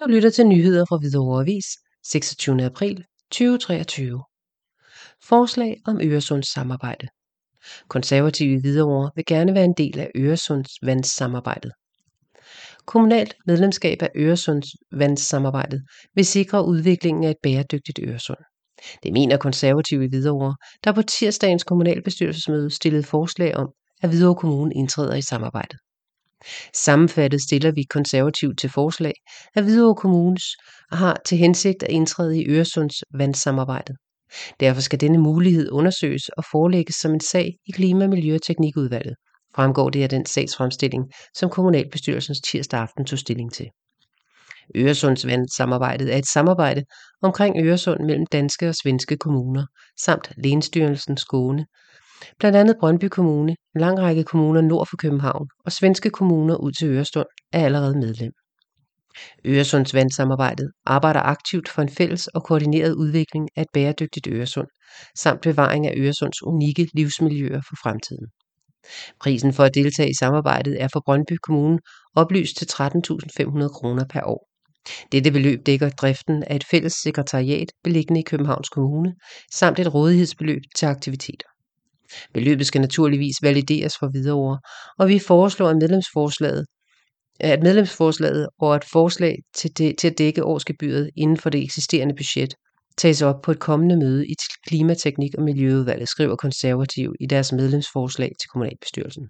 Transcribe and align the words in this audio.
Du 0.00 0.06
lytter 0.08 0.30
til 0.30 0.46
nyheder 0.46 0.84
fra 0.88 0.98
Hvidovre 0.98 1.40
Avis 1.40 1.64
26. 2.06 2.64
april 2.64 3.04
2023. 3.30 4.22
Forslag 5.24 5.76
om 5.86 6.00
Øresundssamarbejde. 6.00 7.08
Konservative 7.88 8.54
i 8.54 8.60
Hvidovre 8.60 9.10
vil 9.16 9.24
gerne 9.26 9.54
være 9.54 9.64
en 9.64 9.74
del 9.78 9.98
af 9.98 10.10
Øresundsvandssamarbejdet. 10.16 11.72
Kommunalt 12.86 13.34
medlemskab 13.46 14.02
af 14.02 14.10
Øresundsvandssamarbejdet 14.16 15.82
vil 16.14 16.26
sikre 16.26 16.66
udviklingen 16.66 17.24
af 17.24 17.30
et 17.30 17.36
bæredygtigt 17.42 18.00
Øresund. 18.02 18.40
Det 19.02 19.12
mener 19.12 19.36
konservative 19.36 20.04
i 20.04 20.08
Hvidovre, 20.08 20.56
der 20.84 20.92
på 20.92 21.02
tirsdagens 21.02 21.64
kommunalbestyrelsesmøde 21.64 22.70
stillede 22.70 23.02
forslag 23.02 23.56
om, 23.56 23.68
at 24.02 24.08
Hvidovre 24.08 24.34
Kommune 24.34 24.74
indtræder 24.74 25.14
i 25.14 25.22
samarbejdet. 25.22 25.78
Sammenfattet 26.74 27.42
stiller 27.42 27.72
vi 27.72 27.82
konservativt 27.82 28.58
til 28.58 28.70
forslag, 28.70 29.12
at 29.54 29.64
Hvidovre 29.64 29.94
Kommunes 29.94 30.44
har 30.92 31.16
til 31.26 31.38
hensigt 31.38 31.82
at 31.82 31.90
indtræde 31.90 32.42
i 32.42 32.48
Øresunds 32.48 32.94
vandsamarbejdet. 33.14 33.96
Derfor 34.60 34.80
skal 34.80 35.00
denne 35.00 35.18
mulighed 35.18 35.70
undersøges 35.72 36.28
og 36.28 36.44
forelægges 36.52 36.96
som 36.96 37.12
en 37.12 37.20
sag 37.20 37.56
i 37.66 37.70
Klima-, 37.72 38.06
Miljø- 38.06 38.34
og 38.34 38.42
Teknikudvalget, 38.42 39.14
fremgår 39.54 39.90
det 39.90 40.02
af 40.02 40.08
den 40.08 40.26
sagsfremstilling, 40.26 41.04
som 41.34 41.50
kommunalbestyrelsens 41.50 42.40
tirsdag 42.40 42.80
aften 42.80 43.04
tog 43.04 43.18
stilling 43.18 43.52
til. 43.52 43.66
Øresundsvandsamarbejdet 44.76 46.14
er 46.14 46.18
et 46.18 46.26
samarbejde 46.26 46.84
omkring 47.22 47.66
Øresund 47.66 48.00
mellem 48.06 48.26
danske 48.26 48.68
og 48.68 48.74
svenske 48.74 49.16
kommuner, 49.16 49.66
samt 50.04 50.32
Lenstyrelsen 50.44 51.16
Skåne, 51.16 51.66
Blandt 52.38 52.56
andet 52.58 52.76
Brøndby 52.80 53.04
Kommune, 53.04 53.56
en 53.74 53.80
lang 53.80 54.00
række 54.00 54.24
kommuner 54.24 54.60
nord 54.60 54.86
for 54.90 54.96
København 54.96 55.46
og 55.64 55.72
svenske 55.72 56.10
kommuner 56.10 56.56
ud 56.56 56.72
til 56.72 56.88
Øresund 56.88 57.26
er 57.52 57.64
allerede 57.64 57.98
medlem. 57.98 58.32
Øresundsvandsamarbejdet 59.46 60.70
arbejder 60.86 61.20
aktivt 61.20 61.68
for 61.68 61.82
en 61.82 61.88
fælles 61.88 62.26
og 62.26 62.44
koordineret 62.44 62.94
udvikling 62.94 63.48
af 63.56 63.62
et 63.62 63.68
bæredygtigt 63.72 64.26
Øresund, 64.26 64.68
samt 65.18 65.40
bevaring 65.40 65.86
af 65.86 65.94
Øresunds 65.96 66.42
unikke 66.42 66.88
livsmiljøer 66.94 67.60
for 67.68 67.76
fremtiden. 67.82 68.26
Prisen 69.20 69.52
for 69.52 69.64
at 69.64 69.74
deltage 69.74 70.10
i 70.10 70.14
samarbejdet 70.14 70.82
er 70.82 70.88
for 70.92 71.02
Brøndby 71.04 71.36
Kommune 71.42 71.78
oplyst 72.16 72.56
til 72.56 72.66
13.500 72.72 73.68
kroner 73.68 74.04
per 74.10 74.22
år. 74.24 74.48
Dette 75.12 75.30
beløb 75.30 75.66
dækker 75.66 75.88
driften 75.88 76.42
af 76.42 76.56
et 76.56 76.64
fælles 76.64 76.92
sekretariat 76.92 77.68
beliggende 77.84 78.20
i 78.20 78.24
Københavns 78.24 78.68
Kommune, 78.68 79.14
samt 79.54 79.78
et 79.78 79.94
rådighedsbeløb 79.94 80.62
til 80.76 80.86
aktiviteter. 80.86 81.47
Beløbet 82.34 82.66
skal 82.66 82.80
naturligvis 82.80 83.36
valideres 83.42 83.94
for 84.00 84.08
Hvidovre, 84.10 84.58
og 84.98 85.08
vi 85.08 85.18
foreslår 85.18 85.68
at 85.68 85.76
medlemsforslaget 85.76 86.66
at 87.40 87.62
medlemsforslaget 87.62 88.48
og 88.58 88.76
et 88.76 88.84
forslag 88.84 89.36
til, 89.56 89.78
det, 89.78 89.98
til 89.98 90.10
at 90.10 90.18
dække 90.18 90.44
årsgebyret 90.44 91.10
inden 91.16 91.36
for 91.36 91.50
det 91.50 91.62
eksisterende 91.62 92.14
budget 92.14 92.54
tages 92.96 93.22
op 93.22 93.42
på 93.42 93.50
et 93.50 93.58
kommende 93.58 93.96
møde 93.96 94.26
i 94.26 94.34
Klimateknik 94.66 95.34
og 95.34 95.42
Miljøudvalget, 95.42 96.08
skriver 96.08 96.36
konservativ 96.36 97.14
i 97.20 97.26
deres 97.26 97.52
medlemsforslag 97.52 98.32
til 98.40 98.48
kommunalbestyrelsen. 98.48 99.28